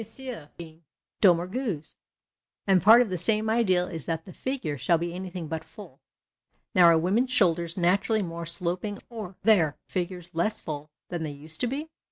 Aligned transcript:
Jean 0.01 0.49
Doumerguc's. 1.21 1.95
And 2.65 2.81
part 2.81 3.03
of 3.03 3.11
the 3.11 3.19
same 3.19 3.51
ideal 3.51 3.85
is 3.87 4.07
that 4.07 4.25
the" 4.25 4.33
figure" 4.49 4.75
shall 4.79 4.97
be 4.97 5.13
anything 5.13 5.47
but" 5.47 5.63
full." 5.63 5.99
Now 6.73 6.85
are 6.85 6.97
women's 6.97 7.29
shoulders 7.29 7.77
naturally 7.77 8.23
more 8.23 8.47
sloping 8.47 8.97
or 9.11 9.35
their 9.43 9.77
figures 9.85 10.33
less 10.33 10.59
full 10.59 10.89
than 11.09 11.21
they 11.21 11.29
used 11.29 11.61
to 11.61 11.67
be? 11.67 11.91